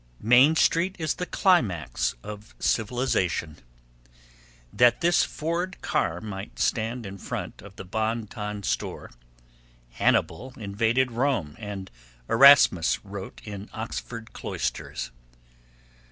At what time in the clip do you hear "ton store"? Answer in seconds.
8.25-9.11